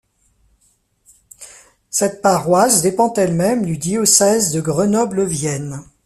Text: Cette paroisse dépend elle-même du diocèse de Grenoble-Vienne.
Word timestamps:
Cette 1.91 2.23
paroisse 2.23 2.81
dépend 2.81 3.13
elle-même 3.13 3.63
du 3.63 3.77
diocèse 3.77 4.51
de 4.51 4.59
Grenoble-Vienne. 4.59 5.83